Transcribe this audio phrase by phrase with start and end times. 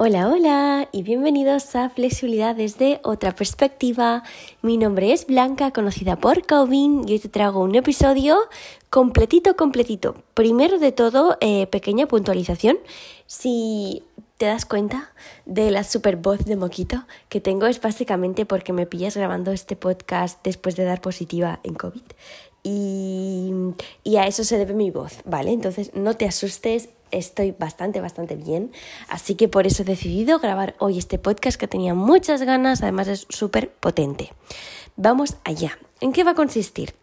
[0.00, 4.22] Hola, hola y bienvenidos a Flexibilidad desde otra perspectiva.
[4.62, 8.38] Mi nombre es Blanca, conocida por Calvin, y hoy te traigo un episodio
[8.90, 10.14] completito, completito.
[10.34, 12.78] Primero de todo, eh, pequeña puntualización.
[13.26, 14.04] Si
[14.36, 15.12] te das cuenta
[15.46, 19.74] de la super voz de moquito que tengo es básicamente porque me pillas grabando este
[19.74, 22.02] podcast después de dar positiva en COVID.
[22.62, 23.50] Y,
[24.04, 25.50] y a eso se debe mi voz, ¿vale?
[25.50, 28.72] Entonces no te asustes, estoy bastante, bastante bien.
[29.08, 33.08] Así que por eso he decidido grabar hoy este podcast que tenía muchas ganas, además
[33.08, 34.32] es súper potente.
[34.96, 35.78] Vamos allá.
[36.00, 36.94] ¿En qué va a consistir?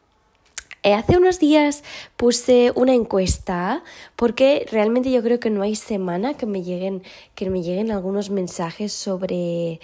[0.83, 1.83] Eh, hace unos días
[2.15, 3.83] puse una encuesta
[4.15, 7.01] porque realmente yo creo que no hay semana que me lleguen,
[7.33, 9.79] que me lleguen algunos mensajes sobre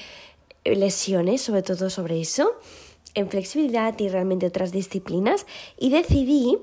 [0.63, 2.53] lesiones, sobre todo sobre eso,
[3.15, 5.47] en flexibilidad y realmente otras disciplinas
[5.79, 6.59] y decidí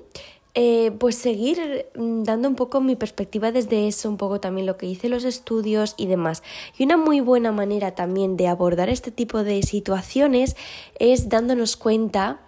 [0.60, 4.76] eh, pues seguir mm, dando un poco mi perspectiva desde eso, un poco también lo
[4.76, 6.42] que hice los estudios y demás.
[6.76, 10.56] Y una muy buena manera también de abordar este tipo de situaciones
[10.98, 12.40] es dándonos cuenta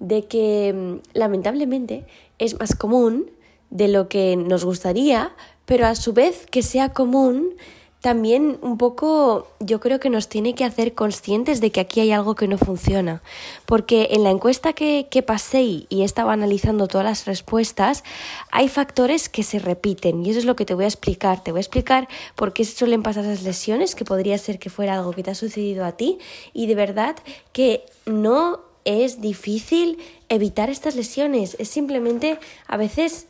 [0.00, 2.04] de que mm, lamentablemente
[2.38, 3.30] es más común
[3.70, 5.34] de lo que nos gustaría,
[5.64, 7.54] pero a su vez que sea común
[8.00, 12.12] también un poco yo creo que nos tiene que hacer conscientes de que aquí hay
[12.12, 13.22] algo que no funciona.
[13.64, 18.04] Porque en la encuesta que, que pasé y estaba analizando todas las respuestas,
[18.52, 21.42] hay factores que se repiten y eso es lo que te voy a explicar.
[21.42, 24.94] Te voy a explicar por qué suelen pasar esas lesiones, que podría ser que fuera
[24.94, 26.18] algo que te ha sucedido a ti
[26.52, 27.16] y de verdad
[27.52, 31.56] que no es difícil evitar estas lesiones.
[31.58, 33.26] Es simplemente a veces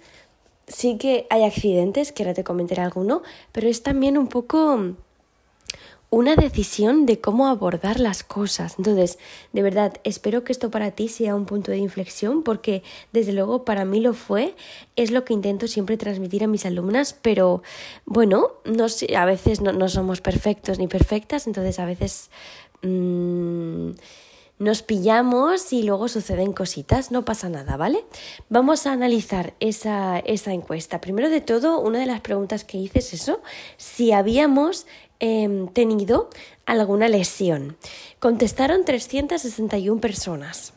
[0.66, 3.22] sí que hay accidentes, que ahora te comentaré alguno,
[3.52, 4.96] pero es también un poco
[6.10, 8.76] una decisión de cómo abordar las cosas.
[8.78, 9.18] Entonces,
[9.52, 13.64] de verdad, espero que esto para ti sea un punto de inflexión porque desde luego
[13.64, 14.54] para mí lo fue,
[14.94, 17.62] es lo que intento siempre transmitir a mis alumnas, pero
[18.04, 22.30] bueno, no a veces no, somos perfectos ni perfectas, entonces a veces...
[22.82, 23.90] Mmm,
[24.58, 28.04] nos pillamos y luego suceden cositas, no pasa nada, ¿vale?
[28.48, 31.00] Vamos a analizar esa, esa encuesta.
[31.00, 33.40] Primero de todo, una de las preguntas que hice es eso,
[33.76, 34.86] si habíamos
[35.20, 36.30] em, tenido
[36.64, 37.76] alguna lesión.
[38.18, 40.72] Contestaron 361 personas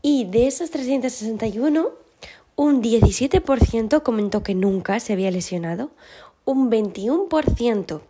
[0.00, 1.90] y de esas 361,
[2.56, 5.90] un 17% comentó que nunca se había lesionado,
[6.44, 8.00] un 21%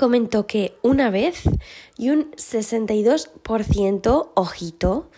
[0.00, 1.42] comentó que una vez
[1.98, 5.10] y un 62%, ojito,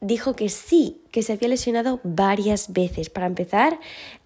[0.00, 3.10] dijo que sí, que se había lesionado varias veces.
[3.10, 3.80] Para empezar,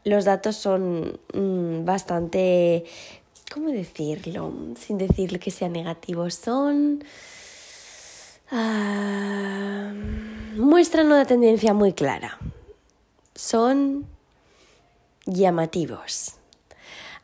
[0.05, 2.85] los datos son mm, bastante,
[3.51, 4.53] ¿cómo decirlo?
[4.79, 7.03] Sin decir que sean negativos, son...
[8.51, 9.95] Ah,
[10.57, 12.39] muestran una tendencia muy clara.
[13.35, 14.07] Son
[15.25, 16.35] llamativos.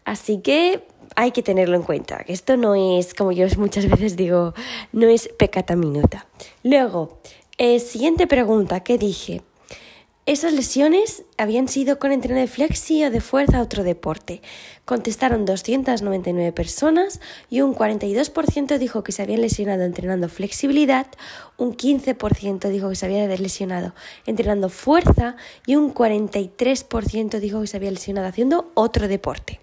[0.07, 0.87] Así que
[1.17, 4.55] hay que tenerlo en cuenta, que esto no es, como yo muchas veces digo,
[4.93, 6.27] no es pecata minuta.
[6.63, 7.19] Luego,
[7.59, 9.43] eh, siguiente pregunta ¿qué dije,
[10.27, 14.43] ¿esas lesiones habían sido con entreno de flexi o de fuerza a otro deporte?
[14.85, 21.07] Contestaron 299 personas y un 42% dijo que se habían lesionado entrenando flexibilidad,
[21.57, 23.95] un 15% dijo que se había lesionado
[24.27, 25.37] entrenando fuerza
[25.67, 29.62] y un 43% dijo que se había lesionado haciendo otro deporte.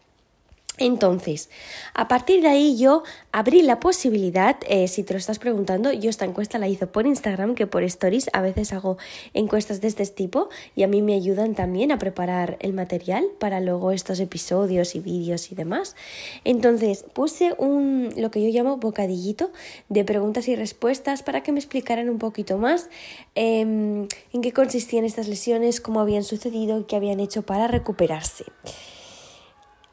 [0.79, 1.49] Entonces,
[1.93, 3.03] a partir de ahí yo
[3.33, 7.05] abrí la posibilidad, eh, si te lo estás preguntando, yo esta encuesta la hice por
[7.05, 8.97] Instagram, que por Stories a veces hago
[9.33, 13.59] encuestas de este tipo y a mí me ayudan también a preparar el material para
[13.59, 15.97] luego estos episodios y vídeos y demás.
[16.45, 19.51] Entonces, puse un, lo que yo llamo bocadillito
[19.89, 22.89] de preguntas y respuestas para que me explicaran un poquito más
[23.35, 28.45] em, en qué consistían estas lesiones, cómo habían sucedido y qué habían hecho para recuperarse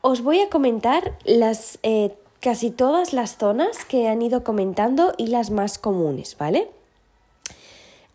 [0.07, 5.27] os voy a comentar las, eh, casi todas las zonas que han ido comentando y
[5.27, 6.71] las más comunes, ¿vale?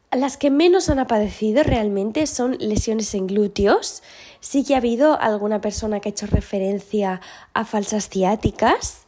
[0.09, 4.03] Las que menos han aparecido realmente son lesiones en glúteos.
[4.39, 7.19] Sí que ha habido alguna persona que ha hecho referencia
[7.53, 9.05] a falsas ciáticas.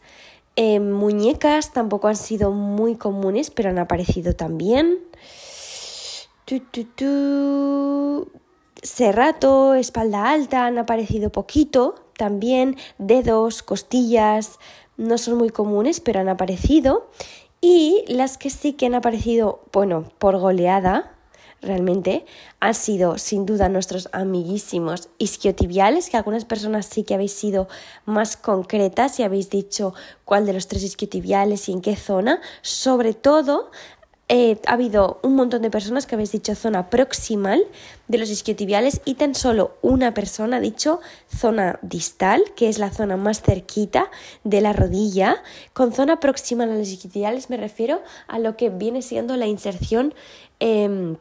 [0.58, 5.00] muñecas tampoco han sido muy comunes, pero han aparecido también.
[8.82, 14.60] Serrato, espalda alta han aparecido poquito también dedos, costillas,
[14.98, 17.10] no son muy comunes, pero han aparecido.
[17.62, 21.14] Y las que sí que han aparecido, bueno, por goleada,
[21.62, 22.26] realmente,
[22.60, 27.68] han sido sin duda nuestros amiguísimos isquiotibiales, que algunas personas sí que habéis sido
[28.06, 29.94] más concretas y habéis dicho
[30.26, 32.42] cuál de los tres isquiotibiales y en qué zona.
[32.62, 33.72] Sobre todo
[34.36, 37.64] eh, ha habido un montón de personas que habéis dicho zona proximal
[38.08, 42.90] de los isquiotibiales y tan solo una persona ha dicho zona distal, que es la
[42.90, 44.10] zona más cerquita
[44.44, 45.44] de la rodilla.
[45.74, 50.16] Con zona proximal a los isquiotibiales me refiero a lo que viene siendo la inserción.
[50.60, 51.18] Em,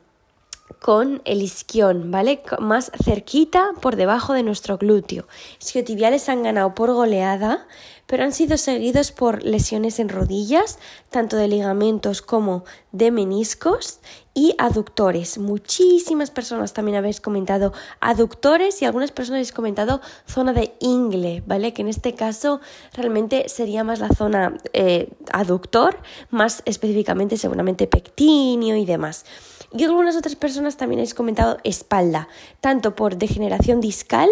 [0.81, 2.43] con el isquión, ¿vale?
[2.59, 5.27] Más cerquita por debajo de nuestro glúteo.
[5.61, 7.67] Isquiotibiales han ganado por goleada,
[8.07, 10.79] pero han sido seguidos por lesiones en rodillas,
[11.11, 14.01] tanto de ligamentos como de meniscos
[14.35, 15.39] y aductores.
[15.39, 21.73] Muchísimas personas también habéis comentado aductores y algunas personas habéis comentado zona de ingle, ¿vale?
[21.73, 22.61] Que en este caso
[22.95, 25.99] realmente sería más la zona eh, aductor,
[26.31, 29.25] más específicamente seguramente pectíneo y demás.
[29.73, 32.29] Y algunas otras personas también habéis comentado espalda,
[32.61, 34.29] tanto por degeneración discal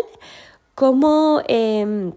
[0.75, 1.43] como...
[1.49, 2.13] Em,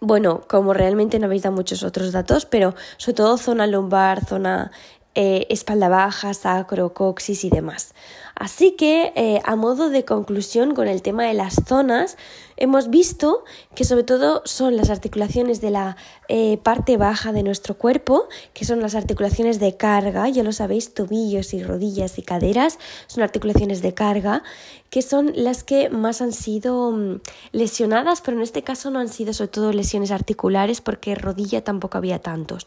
[0.00, 4.70] bueno, como realmente no habéis dado muchos otros datos, pero sobre todo zona lumbar, zona
[5.14, 7.94] eh, espalda baja, sacro, coxis y demás.
[8.34, 12.16] Así que, eh, a modo de conclusión con el tema de las zonas,
[12.58, 13.44] hemos visto
[13.74, 15.96] que sobre todo son las articulaciones de la
[16.28, 20.92] eh, parte baja de nuestro cuerpo, que son las articulaciones de carga, ya lo sabéis,
[20.92, 24.42] tobillos y rodillas y caderas, son articulaciones de carga,
[24.90, 27.20] que son las que más han sido mm,
[27.52, 31.98] lesionadas, pero en este caso no han sido sobre todo lesiones articulares porque rodilla tampoco
[31.98, 32.66] había tantos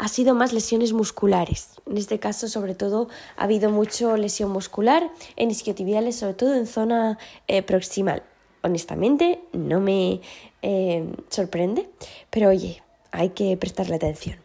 [0.00, 1.70] ha sido más lesiones musculares.
[1.84, 6.68] En este caso, sobre todo, ha habido mucho lesión muscular en isquiotibiales, sobre todo en
[6.68, 7.18] zona
[7.48, 8.22] eh, proximal.
[8.62, 10.20] Honestamente, no me
[10.62, 11.88] eh, sorprende,
[12.30, 12.82] pero oye,
[13.12, 14.36] hay que prestarle atención.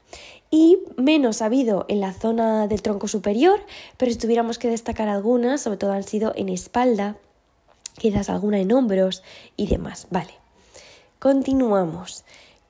[0.51, 3.59] Y menos ha habido en la zona del tronco superior,
[3.97, 7.17] pero si tuviéramos que destacar algunas, sobre todo han sido en espalda,
[7.97, 9.23] quizás alguna en hombros
[9.57, 10.07] y demás.
[10.11, 10.33] Vale,
[11.19, 12.23] continuamos.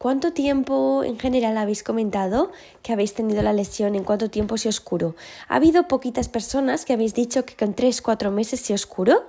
[0.04, 2.51] ¿Cuánto tiempo en general habéis comentado
[2.81, 3.96] que habéis tenido la lesión?
[3.96, 5.16] ¿En cuánto tiempo se oscuró?
[5.48, 9.24] Ha habido poquitas personas que habéis dicho que con 3-4 meses se oscuró.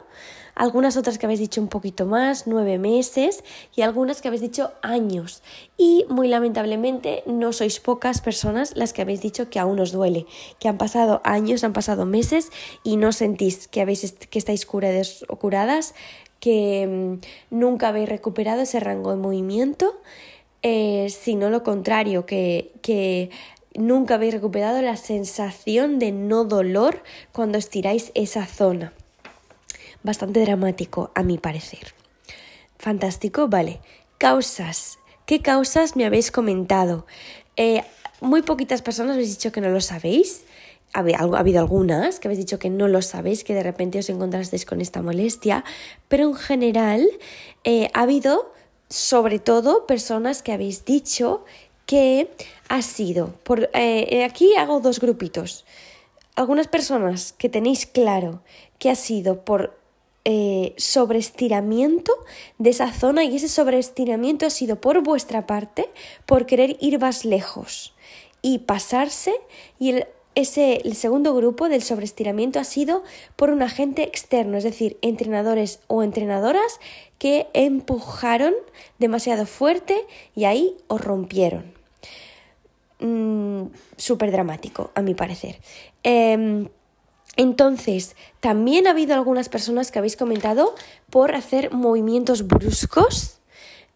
[0.54, 4.72] Algunas otras que habéis dicho un poquito más, 9 meses, y algunas que habéis dicho
[4.82, 5.42] años.
[5.76, 10.26] Y muy lamentablemente no sois pocas personas las que habéis dicho que aún os duele,
[10.58, 12.50] que han pasado años, han pasado meses
[12.82, 15.94] y no sentís que, habéis, que estáis curadas o curadas,
[16.40, 17.18] que
[17.50, 19.94] mm, nunca habéis recuperado ese rango de movimiento
[20.66, 23.28] eh, sino lo contrario, que, que
[23.74, 27.02] nunca habéis recuperado la sensación de no dolor
[27.32, 28.94] cuando estiráis esa zona.
[30.04, 31.94] Bastante dramático, a mi parecer.
[32.76, 33.80] Fantástico, vale.
[34.18, 34.98] Causas.
[35.24, 37.06] ¿Qué causas me habéis comentado?
[37.56, 37.82] Eh,
[38.20, 40.44] muy poquitas personas habéis dicho que no lo sabéis.
[40.92, 44.66] Ha habido algunas que habéis dicho que no lo sabéis, que de repente os encontrasteis
[44.66, 45.64] con esta molestia,
[46.08, 47.08] pero en general
[47.64, 48.52] eh, ha habido
[48.90, 51.46] sobre todo personas que habéis dicho
[51.86, 52.30] que
[52.68, 53.28] ha sido.
[53.42, 55.64] Por, eh, aquí hago dos grupitos.
[56.36, 58.42] Algunas personas que tenéis claro
[58.78, 59.82] que ha sido por
[60.24, 62.12] eh, sobreestiramiento
[62.58, 65.90] de esa zona y ese sobreestiramiento ha sido por vuestra parte,
[66.26, 67.94] por querer ir más lejos
[68.42, 69.34] y pasarse
[69.78, 73.02] y el ese, el segundo grupo del sobreestiramiento ha sido
[73.36, 76.80] por un agente externo, es decir, entrenadores o entrenadoras
[77.18, 78.54] que empujaron
[78.98, 79.96] demasiado fuerte
[80.34, 81.72] y ahí os rompieron.
[82.98, 83.66] Mm,
[83.96, 85.60] Súper dramático, a mi parecer.
[86.02, 86.68] Em,
[87.36, 90.74] entonces, también ha habido algunas personas que habéis comentado
[91.10, 93.40] por hacer movimientos bruscos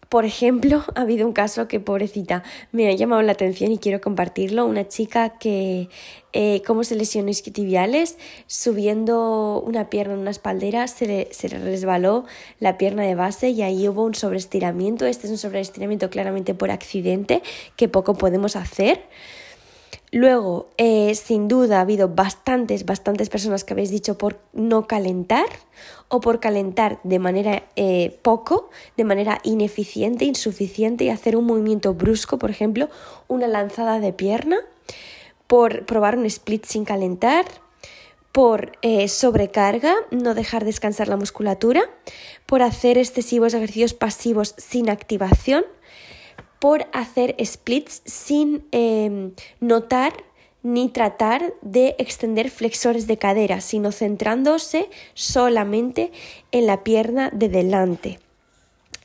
[0.09, 4.01] por ejemplo, ha habido un caso que, pobrecita, me ha llamado la atención y quiero
[4.01, 4.65] compartirlo.
[4.65, 5.89] Una chica que,
[6.33, 8.17] eh, como se lesionó isquiotibiales,
[8.47, 12.25] subiendo una pierna en una espaldera, se le, se le resbaló
[12.59, 15.05] la pierna de base y ahí hubo un sobreestiramiento.
[15.05, 17.43] Este es un sobreestiramiento claramente por accidente
[17.75, 19.03] que poco podemos hacer.
[20.11, 25.45] Luego, eh, sin duda, ha habido bastantes, bastantes personas que habéis dicho por no calentar
[26.07, 31.93] o por calentar de manera eh, poco, de manera ineficiente, insuficiente y hacer un movimiento
[31.93, 32.89] brusco, por ejemplo,
[33.27, 34.57] una lanzada de pierna,
[35.45, 37.45] por probar un split sin calentar,
[38.31, 41.83] por eh, sobrecarga, no dejar descansar la musculatura,
[42.45, 45.65] por hacer excesivos ejercicios pasivos sin activación,
[46.59, 50.13] por hacer splits sin em, notar
[50.61, 56.11] ni tratar de extender flexores de cadera, sino centrándose solamente
[56.51, 58.19] en la pierna de delante.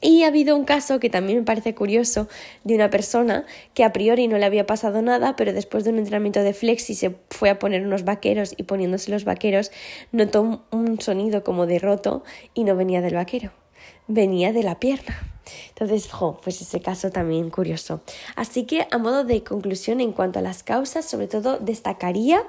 [0.00, 2.28] Y ha habido un caso que también me parece curioso
[2.62, 5.98] de una persona que a priori no le había pasado nada, pero después de un
[5.98, 9.70] entrenamiento de flexi se fue a poner unos vaqueros y poniéndose los vaqueros
[10.12, 13.63] notó un sonido como de roto y no venía del vaquero.
[14.06, 15.30] Venía de la pierna.
[15.68, 18.00] Entonces, jo, pues ese caso también curioso.
[18.36, 22.42] Así que a modo de conclusión en cuanto a las causas, sobre todo destacaría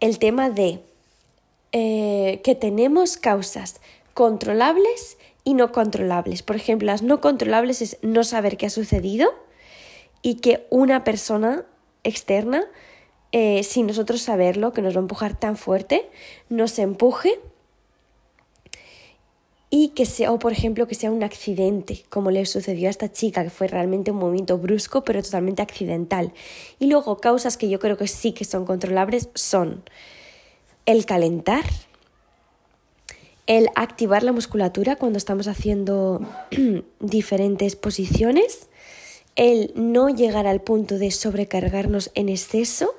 [0.00, 0.80] el tema de
[1.72, 3.80] eh, que tenemos causas
[4.14, 6.42] controlables y no controlables.
[6.42, 9.32] Por ejemplo, las no controlables es no saber qué ha sucedido
[10.22, 11.64] y que una persona
[12.04, 12.64] externa,
[13.32, 16.08] eh, sin nosotros saberlo, que nos va a empujar tan fuerte,
[16.48, 17.40] nos empuje
[19.70, 23.12] y que sea, o por ejemplo, que sea un accidente, como le sucedió a esta
[23.12, 26.32] chica, que fue realmente un movimiento brusco, pero totalmente accidental.
[26.80, 29.84] Y luego, causas que yo creo que sí que son controlables son
[30.86, 31.64] el calentar,
[33.46, 36.20] el activar la musculatura cuando estamos haciendo
[37.00, 38.68] diferentes posiciones,
[39.36, 42.94] el no llegar al punto de sobrecargarnos en exceso,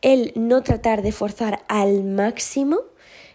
[0.00, 2.82] el no tratar de forzar al máximo,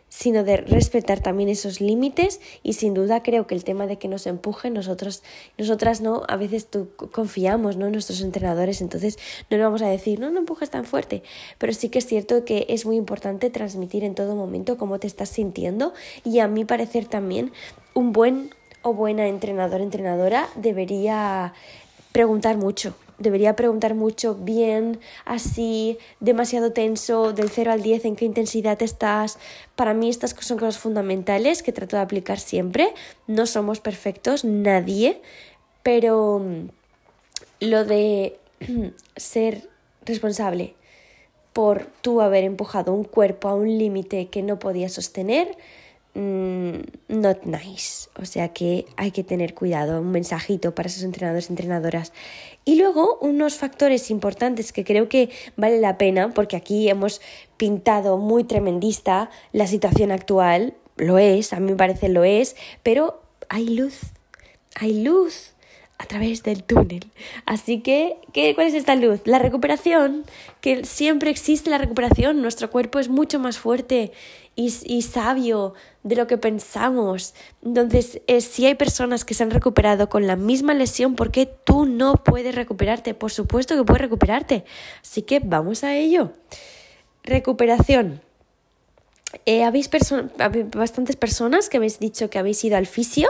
[0.10, 4.08] sino de respetar también esos límites y sin duda creo que el tema de que
[4.08, 5.24] nos empujen nosotros
[5.58, 7.86] nosotras no a veces tú confiamos ¿no?
[7.86, 9.18] en nuestros entrenadores entonces
[9.50, 11.24] no le vamos a decir no no empujes tan fuerte
[11.58, 15.08] pero sí que es cierto que es muy importante transmitir en todo momento cómo te
[15.08, 15.94] estás sintiendo
[16.26, 17.52] y a mi parecer también
[17.94, 21.54] un buen o buena entrenador entrenadora debería
[22.12, 28.26] preguntar mucho debería preguntar mucho bien, así, demasiado tenso, del 0 al 10, en qué
[28.26, 29.38] intensidad estás.
[29.76, 32.94] Para mí estas son cosas fundamentales que trato de aplicar siempre.
[33.28, 35.22] No somos perfectos, nadie,
[35.84, 36.70] pero mm,
[37.62, 38.38] lo de
[39.16, 39.70] ser
[40.06, 40.76] responsable
[41.54, 45.58] por tú haber empujado un cuerpo a un límite que no podía sostener,
[46.16, 48.10] Mm, not nice.
[48.16, 52.14] O sea que hay que tener cuidado, un mensajito para esos entrenadores y entrenadoras.
[52.70, 57.20] Y luego unos factores importantes que creo que vale la pena, porque aquí hemos
[57.58, 63.24] pintado muy tremendista la situación actual, lo es, a mí me parece lo es, pero
[63.50, 64.02] hay luz,
[64.76, 65.56] hay luz
[66.00, 67.12] a través del túnel.
[67.46, 69.20] Así que, ¿qué, ¿cuál es esta luz?
[69.26, 70.24] La recuperación,
[70.62, 74.14] que siempre existe la recuperación, nuestro cuerpo es mucho más fuerte
[74.56, 77.36] y, y sabio de lo que pensamos.
[77.64, 81.46] Entonces, eh, si hay personas que se han recuperado con la misma lesión, ¿por qué
[81.46, 83.14] tú no puedes recuperarte?
[83.14, 84.64] Por supuesto que puedes recuperarte.
[85.02, 86.32] Así que vamos a ello.
[87.24, 88.22] Recuperación.
[89.46, 89.90] Eh, habéis
[90.76, 93.30] bastantes personas que habéis dicho que habéis ido al fisio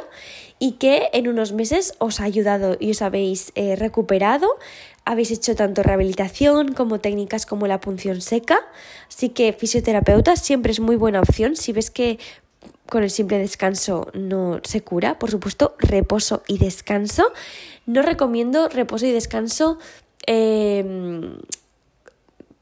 [0.57, 4.47] y que en unos meses os ha ayudado y os habéis eh, recuperado.
[5.03, 8.59] Habéis hecho tanto rehabilitación como técnicas como la punción seca.
[9.09, 11.55] Así que fisioterapeuta siempre es muy buena opción.
[11.55, 12.19] Si ves que
[12.87, 17.31] con el simple descanso no se cura, por supuesto, reposo y descanso.
[17.85, 19.79] No recomiendo reposo y descanso.
[20.27, 21.37] Eh,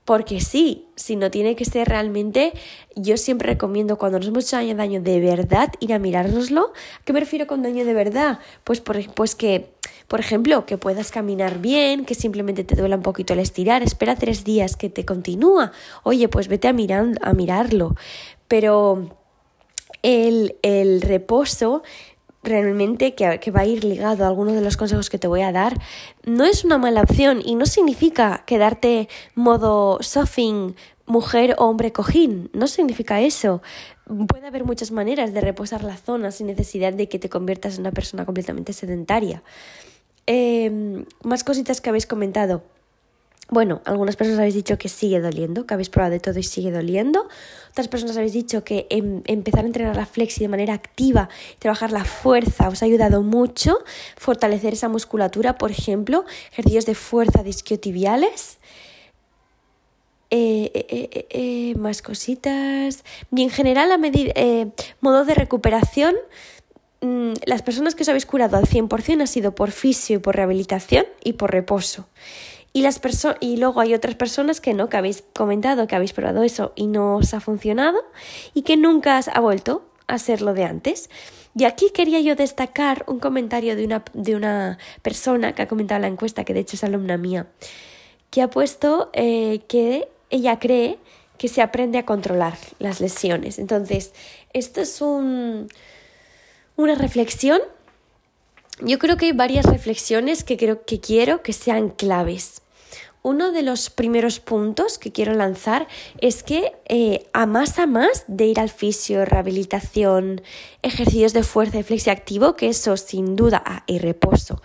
[0.08, 2.54] porque sí, si no tiene que ser realmente,
[2.96, 6.72] yo siempre recomiendo cuando nos hemos hecho daño, de verdad, ir a mirárnoslo.
[7.04, 8.40] ¿Qué me con daño de verdad?
[8.64, 9.74] Pues, por, pues que,
[10.08, 14.16] por ejemplo, que puedas caminar bien, que simplemente te duela un poquito el estirar, espera
[14.16, 15.74] tres días que te continúa.
[16.04, 17.98] Oye, pues vete a, mirar, a mirarlo.
[18.48, 19.10] Pero
[20.04, 21.84] el, el reposo
[22.48, 25.52] realmente que, va a ir ligado a alguno de los consejos que te voy a
[25.52, 25.80] dar,
[26.26, 30.76] no es una mala opción y no significa quedarte modo surfing,
[31.06, 33.62] mujer o hombre cojín, no significa eso.
[34.28, 37.82] Puede haber muchas maneras de reposar la zona sin necesidad de que te conviertas en
[37.82, 39.44] una persona completamente sedentaria.
[40.26, 42.64] Em, más cositas que habéis comentado.
[43.50, 46.70] Bueno, algunas personas habéis dicho que sigue doliendo, que habéis probado de todo y sigue
[46.70, 47.30] doliendo.
[47.70, 51.94] Otras personas habéis dicho que em, empezar a entrenar la flexi de manera activa, trabajar
[51.94, 53.78] la fuerza, os ha ayudado mucho.
[54.18, 58.58] Fortalecer esa musculatura, por ejemplo, ejercicios de fuerza disquiotibiales.
[60.30, 63.06] Eh, eh, eh, más cositas.
[63.34, 63.98] Y en general, a
[65.00, 66.16] modo de recuperación,
[67.00, 70.36] mm, las personas que os habéis curado al 100% ha sido por fisio y por
[70.36, 72.10] rehabilitación y por reposo.
[73.40, 76.86] Y, luego hay otras personas que no, que habéis comentado que habéis probado eso y
[76.86, 77.98] no os ha funcionado
[78.54, 81.10] y que nunca ha vuelto a ser lo de antes.
[81.56, 86.02] Y aquí quería yo destacar un comentario de una, de una persona que ha comentado
[86.02, 87.48] la encuesta, que de hecho es alumna mía,
[88.30, 91.00] que ha puesto eh, que ella cree
[91.40, 93.58] que se aprende a controlar las lesiones.
[93.58, 94.14] Entonces,
[94.54, 95.68] esto es un,
[96.76, 97.60] una reflexión.
[98.82, 102.62] Yo creo que hay varias reflexiones que creo que quiero que sean claves.
[103.28, 105.90] Uno de los primeros puntos que quiero lanzar
[106.22, 110.42] es que eh, a más a más de ir al fisio, rehabilitación,
[110.82, 114.62] ejercicios de fuerza y flexi activo, que eso sin duda ah, y reposo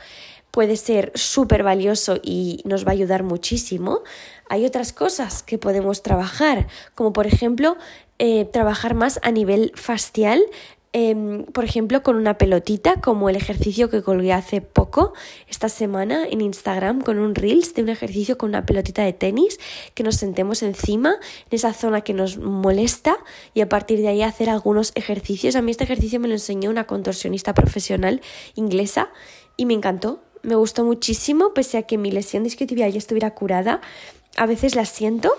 [0.53, 4.03] puede ser súper valioso y nos va a ayudar muchísimo.
[4.49, 7.77] Hay otras cosas que podemos trabajar, como por ejemplo
[8.21, 10.41] eh, trabajar más a nivel facial
[10.95, 15.15] Em, por ejemplo, con una pelotita, como el ejercicio que colgué hace poco,
[15.49, 19.59] esta semana en Instagram, con un Reels de un ejercicio con una pelotita de tenis,
[19.95, 21.17] que nos sentemos encima,
[21.51, 23.17] en esa zona que nos molesta,
[23.55, 25.57] y a partir de ahí hacer algunos ejercicios.
[25.57, 28.21] A mí este ejercicio me lo enseñó una contorsionista profesional
[28.55, 29.09] inglesa
[29.57, 33.81] y me encantó, me gustó muchísimo, pese a que mi lesión discotibial ya estuviera curada.
[34.37, 35.33] A veces la siento,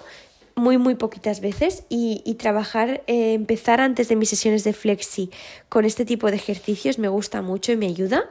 [0.55, 5.29] muy, muy poquitas veces y, trabajar, eh, empezar antes de mis sesiones de flexi
[5.69, 8.29] con este tipo de ejercicios me gusta mucho y me ayuda.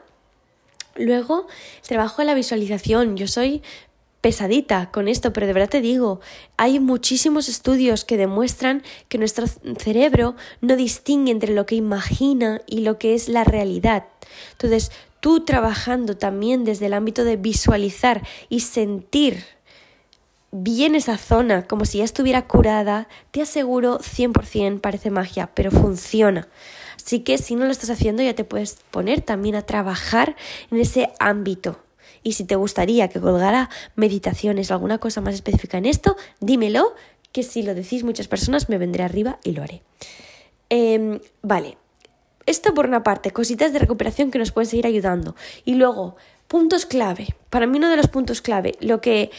[0.96, 1.46] Luego,
[1.86, 3.16] trabajo en la visualización.
[3.16, 3.62] Yo soy
[4.20, 6.20] pesadita con esto, pero de verdad te digo,
[6.56, 9.46] hay muchísimos estudios que demuestran que nuestro
[9.78, 14.04] cerebro no distingue entre lo que imagina y lo que es la realidad.
[14.52, 19.44] Entonces, tú trabajando también desde el ámbito de visualizar y sentir
[20.52, 26.48] bien esa zona, como si ya estuviera curada, te aseguro 100% parece magia, pero funciona.
[26.96, 30.36] Así que si no lo estás haciendo ya te puedes poner también a trabajar
[30.70, 31.80] en ese ámbito.
[32.22, 36.94] Y si te gustaría que colgara meditaciones alguna cosa más específica en esto, dímelo,
[37.32, 39.82] que si lo decís muchas personas me vendré arriba y lo haré.
[40.68, 41.78] Em, vale,
[42.46, 45.34] esto por una parte, cositas de recuperación que nos pueden seguir ayudando.
[45.64, 46.16] Y luego,
[46.46, 47.34] puntos clave.
[47.50, 49.30] Para mí uno de los puntos clave, lo que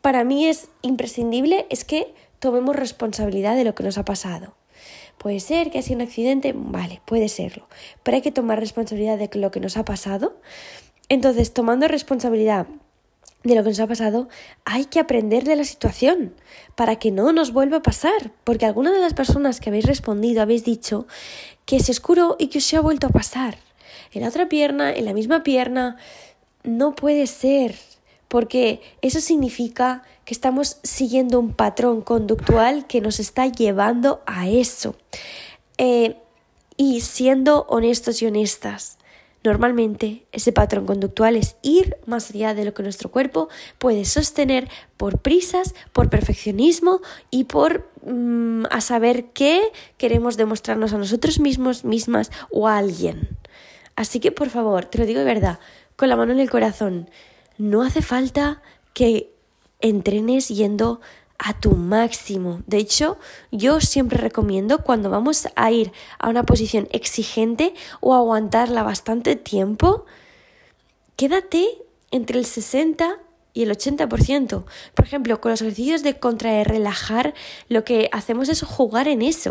[0.00, 4.54] para mí es imprescindible es que tomemos responsabilidad de lo que nos ha pasado.
[5.18, 7.68] Puede ser que ha sido un accidente, vale, puede serlo,
[8.02, 10.36] pero hay que tomar responsabilidad de lo que nos ha pasado.
[11.08, 12.66] Entonces, tomando responsabilidad
[13.44, 14.28] de lo que nos ha pasado,
[14.64, 16.34] hay que aprender de la situación
[16.74, 20.42] para que no nos vuelva a pasar, porque algunas de las personas que habéis respondido
[20.42, 21.06] habéis dicho
[21.66, 23.58] que se oscuro y que os ha vuelto a pasar.
[24.12, 25.96] En la otra pierna, en la misma pierna,
[26.62, 27.74] no puede ser
[28.34, 34.96] porque eso significa que estamos siguiendo un patrón conductual que nos está llevando a eso.
[35.78, 36.16] Eh,
[36.76, 38.98] y siendo honestos y honestas,
[39.44, 43.48] normalmente ese patrón conductual es ir más allá de lo que nuestro cuerpo
[43.78, 49.62] puede sostener por prisas, por perfeccionismo y por mm, a saber qué
[49.96, 53.28] queremos demostrarnos a nosotros mismos, mismas o a alguien.
[53.94, 55.60] Así que por favor, te lo digo de verdad,
[55.94, 57.08] con la mano en el corazón,
[57.58, 58.62] no hace falta
[58.92, 59.32] que
[59.80, 61.00] entrenes yendo
[61.38, 62.62] a tu máximo.
[62.66, 63.18] De hecho,
[63.50, 70.06] yo siempre recomiendo cuando vamos a ir a una posición exigente o aguantarla bastante tiempo,
[71.16, 71.66] quédate
[72.10, 73.18] entre el 60
[73.52, 74.64] y el 80%.
[74.94, 77.34] Por ejemplo, con los ejercicios de contraer, relajar,
[77.68, 79.50] lo que hacemos es jugar en eso.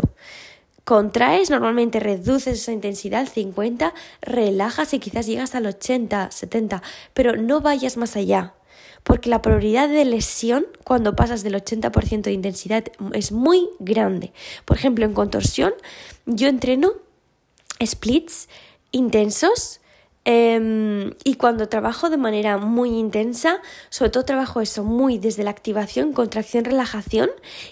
[0.84, 6.82] Contraes, normalmente reduces esa intensidad al 50, relajas y quizás llegas al 80, 70,
[7.14, 8.52] pero no vayas más allá,
[9.02, 14.34] porque la probabilidad de lesión cuando pasas del 80% de intensidad es muy grande.
[14.66, 15.72] Por ejemplo, en contorsión,
[16.26, 16.92] yo entreno
[17.82, 18.48] splits
[18.92, 19.80] intensos
[20.26, 23.60] Em, y cuando trabajo de manera muy intensa,
[23.90, 27.28] sobre todo trabajo eso muy desde la activación, contracción, relajación.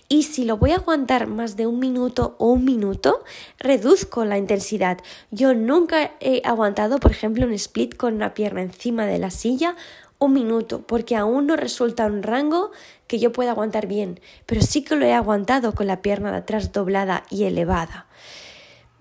[0.09, 3.25] Y si lo voy a aguantar más de un minuto o un minuto,
[3.59, 4.99] reduzco la intensidad.
[5.31, 9.75] Yo nunca he aguantado, por ejemplo, un split con una pierna encima de la silla
[10.19, 12.71] un minuto, porque aún no resulta un rango
[13.09, 16.39] que yo pueda aguantar bien, pero sí que lo he aguantado con la pierna de
[16.39, 18.07] atrás doblada y elevada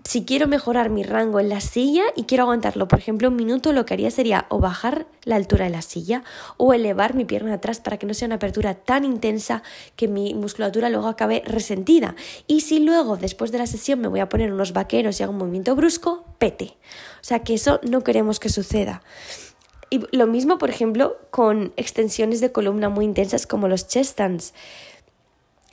[0.04, 3.72] si quiero mejorar mi rango en la silla y quiero aguantarlo, por ejemplo, un minuto,
[3.72, 6.24] lo que haría sería o bajar la altura de la silla
[6.56, 9.62] o elevar mi pierna atrás para que no sea una apertura tan intensa
[9.96, 12.16] que mi musculatura luego acabe resentida.
[12.46, 15.32] Y si luego, después de la sesión, me voy a poner unos vaqueros y hago
[15.32, 16.76] un movimiento brusco, pete.
[17.20, 19.02] O sea que eso no queremos que suceda.
[19.90, 24.54] Y lo mismo, por ejemplo, con extensiones de columna muy intensas como los chest stands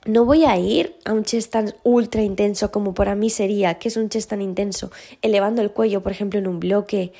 [0.05, 3.89] no voy a ir a un chest tan ultra intenso como para mí sería, que
[3.89, 7.12] es un chest tan intenso, elevando el cuello, por ejemplo, en un bloque,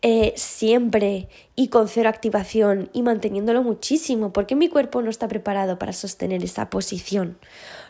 [0.00, 5.78] eh, siempre y con cero activación y manteniéndolo muchísimo, porque mi cuerpo no está preparado
[5.78, 7.36] para sostener esa posición.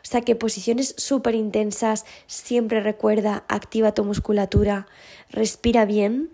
[0.03, 4.87] O sea que posiciones súper intensas, siempre recuerda, activa tu musculatura,
[5.31, 6.31] respira bien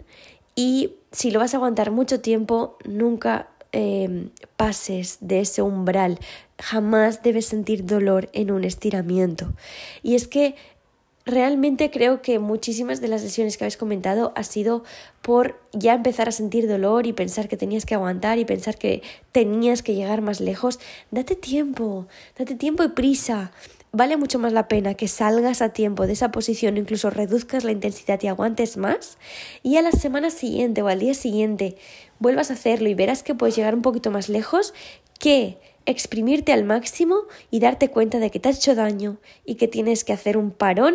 [0.55, 6.21] y si lo vas a aguantar mucho tiempo, nunca Em, pases de ese umbral,
[6.61, 9.53] jamás debes sentir dolor en un estiramiento.
[10.01, 10.55] Y es que
[11.27, 14.85] realmente creo que muchísimas de las sesiones que habéis comentado ha sido
[15.23, 19.03] por ya empezar a sentir dolor y pensar que tenías que aguantar y pensar que
[19.33, 20.79] tenías que llegar más lejos.
[21.11, 22.07] Date tiempo,
[22.39, 23.51] date tiempo y prisa
[23.95, 27.71] vale mucho más la pena que salgas a tiempo de esa posición, incluso reduzcas la
[27.71, 29.19] intensidad y aguantes más,
[29.63, 31.77] y a la semana siguiente o al día siguiente
[32.19, 34.75] vuelvas a hacerlo y verás que puedes llegar un poquito más lejos,
[35.19, 39.69] que exprimirte al máximo y darte cuenta de que te has hecho daño y que
[39.69, 40.95] tienes que hacer un parón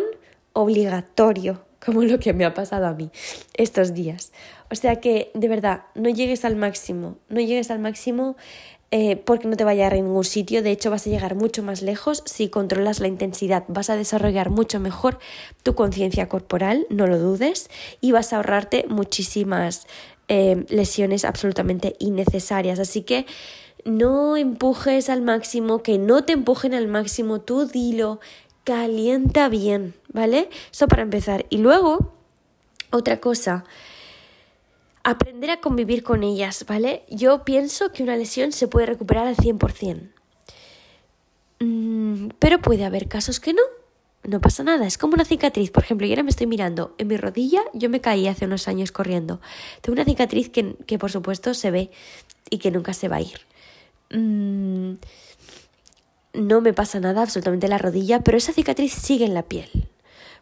[0.52, 3.10] obligatorio como lo que me ha pasado a mí
[3.54, 4.32] estos días.
[4.70, 8.36] O sea que, de verdad, no llegues al máximo, no llegues al máximo
[8.92, 10.62] eh, porque no te vaya a ningún sitio.
[10.62, 13.64] De hecho, vas a llegar mucho más lejos si controlas la intensidad.
[13.68, 15.18] Vas a desarrollar mucho mejor
[15.62, 19.86] tu conciencia corporal, no lo dudes, y vas a ahorrarte muchísimas
[20.30, 22.78] eh, lesiones absolutamente innecesarias.
[22.78, 23.26] Así que
[23.84, 28.20] no empujes al máximo, que no te empujen al máximo, tú dilo,
[28.64, 30.48] calienta bien, ¿vale?
[30.72, 31.46] Eso para empezar.
[31.50, 32.14] Y luego,
[32.90, 33.64] otra cosa
[35.02, 37.02] aprender a convivir con ellas, ¿vale?
[37.08, 40.12] Yo pienso que una lesión se puede recuperar al 100%.
[41.60, 43.62] Mm, pero puede haber casos que no.
[44.22, 45.70] No pasa nada, es como una cicatriz.
[45.70, 48.68] Por ejemplo, yo ahora me estoy mirando en mi rodilla, yo me caí hace unos
[48.68, 49.40] años corriendo.
[49.80, 51.90] Tengo una cicatriz que, que por supuesto se ve
[52.50, 53.40] y que nunca se va a ir.
[54.10, 54.94] Mm,
[56.34, 59.88] no me pasa nada absolutamente en la rodilla, pero esa cicatriz sigue en la piel.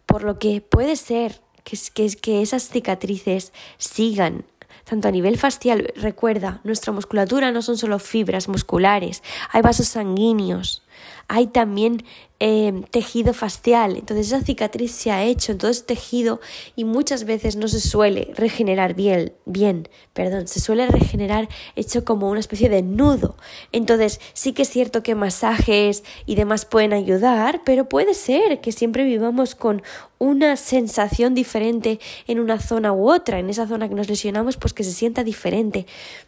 [0.07, 1.79] Por lo que puede ser que,
[2.21, 4.45] que esas cicatrices sigan
[4.85, 10.83] tanto a nivel facial, recuerda, nuestra musculatura no son solo fibras musculares, hay vasos sanguíneos,
[11.29, 12.05] hay también
[12.41, 13.97] eh, tejido facial.
[13.97, 16.41] Entonces esa cicatriz se ha hecho en todo ese tejido
[16.77, 22.31] y muchas veces no se suele regenerar bien, bien, perdón, se suele regenerar hecho como
[22.31, 23.37] una especie de nudo.
[23.73, 28.73] Entonces sí que es cierto que masajes y demás pueden ayudar, pero puede ser que
[28.73, 29.83] siempre vivamos con
[30.19, 34.73] una sensación diferente en una zona u otra, en esa zona que nos lesionamos, pues
[34.73, 35.87] que se sienta diferente.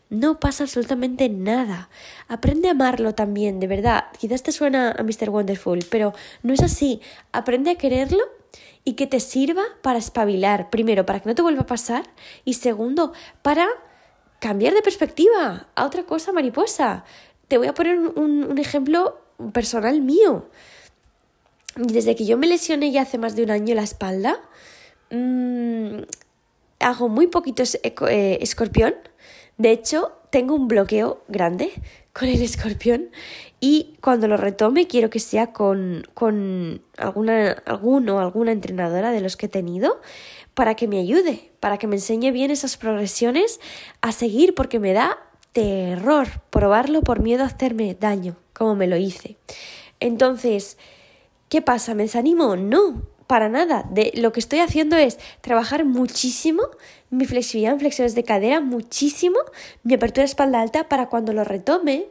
[0.08, 1.88] No pasa absolutamente nada.
[2.26, 4.04] Aprende a amarlo también, de verdad.
[4.18, 5.30] Quizás te suena a Mr.
[5.30, 5.99] Wonderful, pero
[6.42, 7.00] no es así.
[7.32, 8.22] Aprende a quererlo
[8.84, 10.70] y que te sirva para espabilar.
[10.70, 12.04] Primero, para que no te vuelva a pasar.
[12.44, 13.68] Y segundo, para
[14.40, 17.04] cambiar de perspectiva a otra cosa mariposa.
[17.48, 19.20] Te voy a poner un, ejemplo
[19.52, 20.48] personal mío.
[21.76, 24.40] Desde que yo me lesioné ya hace más de un año la espalda,
[25.10, 26.00] mmm,
[26.80, 28.94] hago muy poquito eh, escorpión.
[29.56, 31.72] De hecho, tengo un bloqueo grande
[32.12, 33.10] con el escorpión
[33.60, 39.20] y cuando lo retome quiero que sea con, con alguna, alguno o alguna entrenadora de
[39.20, 40.00] los que he tenido
[40.54, 43.60] para que me ayude, para que me enseñe bien esas progresiones
[44.00, 45.18] a seguir porque me da
[45.52, 49.36] terror probarlo por miedo a hacerme daño, como me lo hice.
[50.00, 50.78] Entonces,
[51.48, 51.94] ¿qué pasa?
[51.94, 52.56] ¿Me desanimo?
[52.56, 53.84] No, para nada.
[53.88, 56.64] De, lo que estoy haciendo es trabajar muchísimo
[57.10, 59.38] mi flexibilidad en flexiones de cadera, muchísimo
[59.84, 62.08] mi apertura de espalda alta para cuando lo retome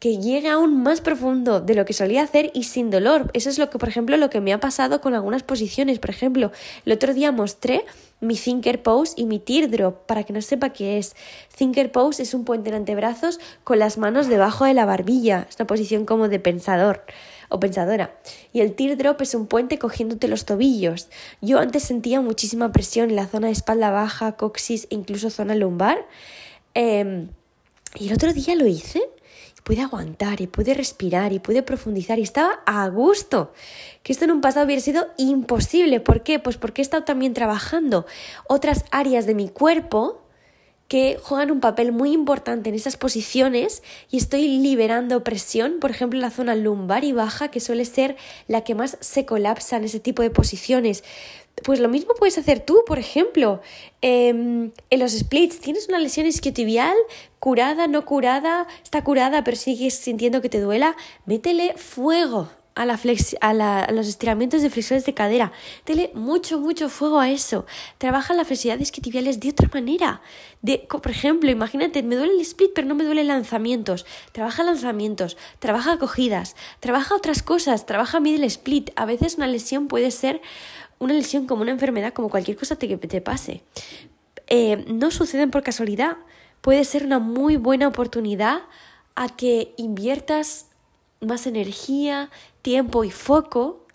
[0.00, 3.30] que llegue aún más profundo de lo que solía hacer y sin dolor.
[3.32, 5.98] Eso es lo que, por ejemplo, lo que me ha pasado con algunas posiciones.
[5.98, 6.52] Por ejemplo,
[6.84, 7.86] el otro día mostré
[8.20, 11.16] mi Thinker Pose y mi Teardrop, para que no sepa qué es.
[11.56, 15.46] Thinker Pose es un puente en antebrazos con las manos debajo de la barbilla.
[15.48, 17.02] Es una posición como de pensador
[17.50, 18.18] o pensadora.
[18.52, 21.08] Y el teardrop es un puente cogiéndote los tobillos.
[21.42, 25.54] Yo antes sentía muchísima presión en la zona de espalda baja, coxis e incluso zona
[25.54, 26.06] lumbar.
[26.74, 27.28] Em,
[27.96, 29.02] y el otro día lo hice
[29.62, 33.52] pude aguantar y pude respirar y pude profundizar y estaba a gusto.
[34.02, 36.00] Que esto en un pasado hubiera sido imposible.
[36.00, 36.38] ¿Por qué?
[36.38, 38.06] Pues porque he estado también trabajando
[38.48, 40.22] otras áreas de mi cuerpo
[40.90, 46.16] que juegan un papel muy importante en esas posiciones y estoy liberando presión, por ejemplo,
[46.16, 48.16] en la zona lumbar y baja, que suele ser
[48.48, 51.04] la que más se colapsa en ese tipo de posiciones.
[51.62, 53.60] Pues lo mismo puedes hacer tú, por ejemplo,
[54.00, 55.60] em, en los splits.
[55.60, 56.96] Tienes una lesión isquiotibial
[57.38, 60.96] curada, no curada, está curada, pero sigues sintiendo que te duela.
[61.24, 62.48] Métele fuego
[62.80, 65.52] a, la a, los estiramientos de flexiones de cadera.
[65.84, 67.66] Dele mucho, mucho fuego a eso.
[67.98, 70.22] Trabaja las flexibilidad isquiotibiales de otra manera.
[70.62, 74.06] De, por ejemplo, imagínate, me duele el split, pero no me duele lanzamientos.
[74.32, 78.90] Trabaja lanzamientos, trabaja cogidas, trabaja otras cosas, trabaja middle split.
[78.96, 80.40] A veces una lesión puede ser
[80.98, 83.62] una lesión como una enfermedad, como cualquier cosa que te pase.
[84.46, 86.16] Eh, no suceden por casualidad.
[86.60, 88.62] Puede ser una muy buena oportunidad
[89.14, 90.66] a que inviertas
[91.20, 92.30] más energía,
[92.62, 93.86] tiempo y foco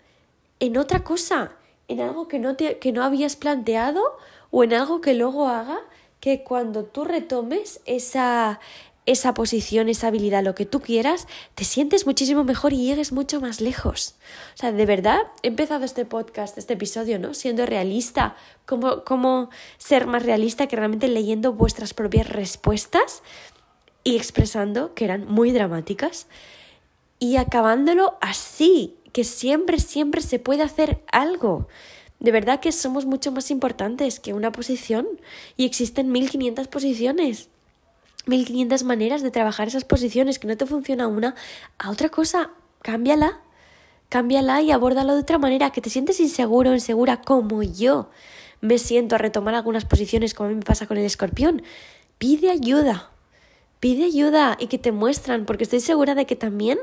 [0.60, 1.52] en otra cosa,
[1.88, 4.02] en algo que no, te, que no habías planteado
[4.50, 5.80] o en algo que luego haga
[6.20, 8.58] que cuando tú retomes esa,
[9.04, 13.40] esa posición, esa habilidad, lo que tú quieras, te sientes muchísimo mejor y llegues mucho
[13.40, 14.16] más lejos.
[14.54, 17.34] O sea, de verdad, he empezado este podcast, este episodio, ¿no?
[17.34, 23.22] Siendo realista, cómo, cómo ser más realista que realmente leyendo vuestras propias respuestas
[24.02, 26.26] y expresando que eran muy dramáticas
[27.18, 31.68] y acabándolo así, que siempre, siempre se puede hacer algo.
[32.20, 35.06] De verdad que somos mucho más importantes que una posición
[35.56, 37.48] y existen 1500 posiciones.
[38.26, 41.34] 1500 maneras de trabajar esas posiciones, que no te funciona una,
[41.78, 42.50] a otra cosa,
[42.82, 43.40] cámbiala.
[44.08, 48.10] cámbiala y abórdalo de otra manera, que te sientes inseguro insegura como yo
[48.60, 51.62] me siento a retomar algunas posiciones como a mí me pasa con el escorpión.
[52.18, 53.10] Pide ayuda,
[53.80, 56.78] pide ayuda y que te muestran, porque estoy segura de que también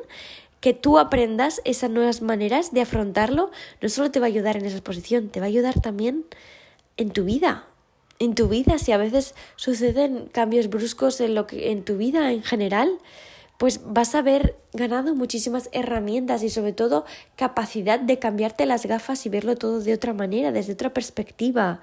[0.60, 3.51] que tú aprendas esas nuevas maneras de afrontarlo,
[3.82, 6.25] no solo te va a ayudar en esa posición, te va a ayudar también
[6.95, 7.67] en tu vida.
[8.19, 12.32] En tu vida, si a veces suceden cambios bruscos en, lo que, en tu vida
[12.32, 12.97] en general,
[13.58, 19.25] pues vas a haber ganado muchísimas herramientas y sobre todo capacidad de cambiarte las gafas
[19.25, 21.82] y verlo todo de otra manera, desde otra perspectiva.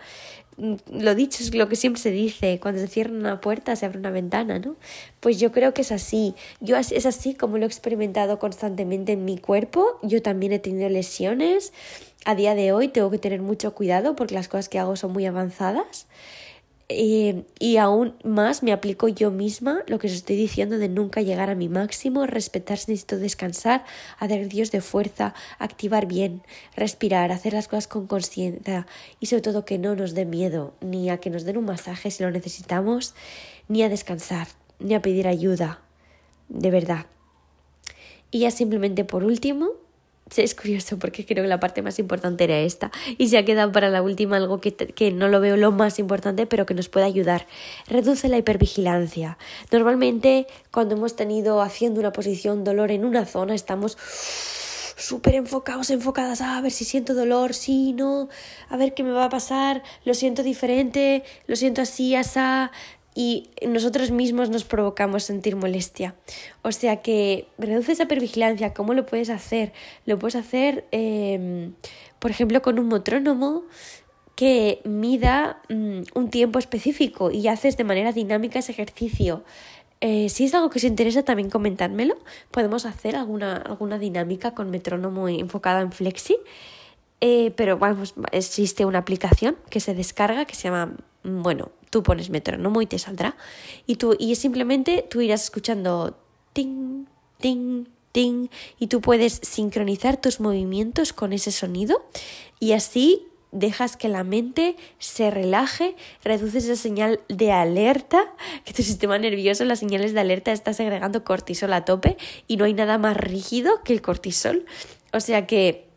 [0.60, 3.86] Mm, lo dicho es lo que siempre se dice, cuando se cierra una puerta se
[3.86, 4.76] abre una ventana, ¿no?
[5.20, 6.34] Pues yo creo que es así.
[6.60, 9.98] Yo es así como lo he experimentado constantemente en mi cuerpo.
[10.02, 11.72] Yo también he tenido lesiones.
[12.26, 15.12] A día de hoy tengo que tener mucho cuidado porque las cosas que hago son
[15.12, 16.06] muy avanzadas.
[16.92, 21.22] Eh, y aún más me aplico yo misma lo que os estoy diciendo de nunca
[21.22, 23.84] llegar a mi máximo, respetarse, necesito descansar,
[24.18, 26.42] hacer Dios de fuerza, activar bien,
[26.74, 28.88] respirar, hacer las cosas con conciencia
[29.20, 32.10] y sobre todo que no nos dé miedo ni a que nos den un masaje
[32.10, 33.14] si lo necesitamos,
[33.68, 34.48] ni a descansar,
[34.80, 35.82] ni a pedir ayuda,
[36.48, 37.06] de verdad.
[38.32, 39.74] Y ya simplemente por último,
[40.36, 43.72] es curioso porque creo que la parte más importante era esta y se ha quedado
[43.72, 46.88] para la última algo que, que, no lo veo lo más importante pero que nos
[46.88, 47.46] puede ayudar.
[47.88, 49.38] Reduce la hipervigilancia.
[49.72, 53.98] Normalmente cuando hemos tenido haciendo una posición dolor en una zona estamos
[54.96, 58.28] súper enfocados, enfocadas a ver si siento dolor, sí, no,
[58.68, 62.70] a ver qué me va a pasar, lo siento diferente, lo siento así, asá,
[63.14, 66.14] y nosotros mismos nos provocamos sentir molestia.
[66.62, 68.72] O sea que reduce esa hipervigilancia.
[68.72, 69.72] ¿Cómo lo puedes hacer?
[70.06, 71.74] Lo puedes hacer, em,
[72.18, 73.64] por ejemplo, con un metrónomo
[74.36, 79.44] que mida mm, un tiempo específico y haces de manera dinámica ese ejercicio.
[80.00, 82.16] Eh, si es algo que os interesa, también comentádmelo.
[82.50, 86.38] Podemos hacer alguna, alguna dinámica con metrónomo enfocada en Flexi.
[87.20, 92.02] Eh, pero vamos, existe una aplicación que se descarga que se llama, mm, bueno, tú
[92.02, 93.36] pones metrónomo y te saldrá.
[93.86, 96.16] Y, tú, y simplemente tú irás escuchando
[96.52, 97.06] ting,
[97.38, 98.48] ting, ting,
[98.78, 102.04] y tú puedes sincronizar tus movimientos con ese sonido
[102.58, 108.32] y así dejas que la mente se relaje, reduces esa señal de alerta,
[108.64, 112.64] que tu sistema nervioso, las señales de alerta, está segregando cortisol a tope y no
[112.64, 114.64] hay nada más rígido que el cortisol.
[115.12, 115.90] O sea que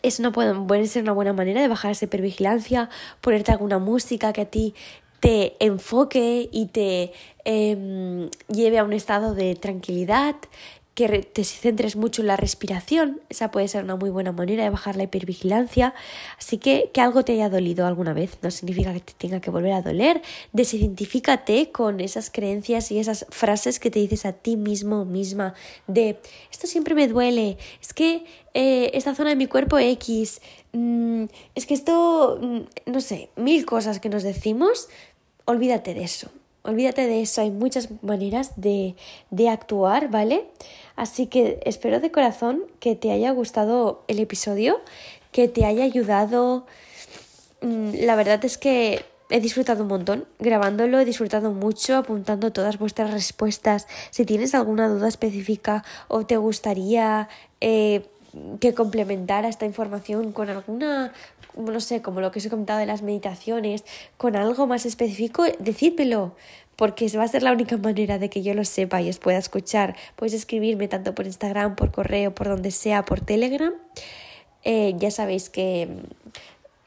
[0.00, 2.88] es una, puede ser una buena manera de bajar esa hipervigilancia,
[3.20, 4.74] ponerte alguna música que a ti
[5.22, 7.12] te enfoque y te
[7.44, 10.34] em, lleve a un estado de tranquilidad,
[10.94, 14.68] que te centres mucho en la respiración, esa puede ser una muy buena manera de
[14.68, 15.94] bajar la hipervigilancia.
[16.38, 19.50] Así que que algo te haya dolido alguna vez no significa que te tenga que
[19.50, 20.20] volver a doler.
[20.52, 25.54] Desidentifícate con esas creencias y esas frases que te dices a ti mismo misma
[25.86, 26.18] de
[26.50, 31.64] esto siempre me duele, es que eh, esta zona de mi cuerpo X, mm, es
[31.64, 34.88] que esto, mm, no sé, mil cosas que nos decimos,
[35.44, 36.30] olvídate de eso
[36.64, 38.94] Olvídate de eso, hay muchas maneras de,
[39.30, 40.46] de, actuar, ¿vale?
[40.94, 44.80] Así que espero de corazón que te haya gustado el episodio,
[45.32, 46.64] que te haya ayudado.
[47.62, 52.78] Mm, la verdad es que he disfrutado un montón grabándolo, he disfrutado mucho apuntando todas
[52.78, 53.88] vuestras respuestas.
[54.10, 57.28] Si tienes alguna duda específica o te gustaría
[57.60, 58.06] eh,
[58.60, 61.12] que complementara esta información con alguna
[61.56, 63.84] no sé, como lo que os he comentado de las meditaciones,
[64.16, 66.34] con algo más específico, decídmelo,
[66.76, 69.38] porque va a ser la única manera de que yo lo sepa y os pueda
[69.38, 69.96] escuchar.
[70.16, 73.72] Puedes escribirme tanto por Instagram, por correo, por donde sea, por Telegram.
[74.64, 75.88] Eh, ya sabéis que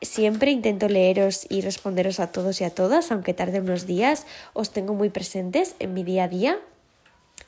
[0.01, 4.71] siempre intento leeros y responderos a todos y a todas, aunque tarde unos días, os
[4.71, 6.59] tengo muy presentes en mi día a día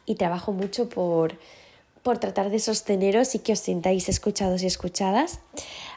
[0.05, 1.37] y trabajo mucho por
[2.07, 5.41] por tratar de sosteneros y que os sintáis escuchados y escuchadas.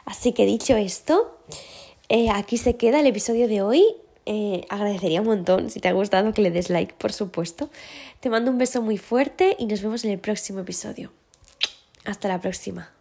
[0.03, 1.39] Así que dicho esto,
[2.09, 3.85] eh, aquí se queda el episodio de hoy.
[4.25, 7.69] Eh, agradecería un montón si te ha gustado que le des like, por supuesto.
[8.19, 11.13] Te mando un beso muy fuerte y nos vemos en el próximo episodio.
[12.03, 12.91] Hasta la próxima.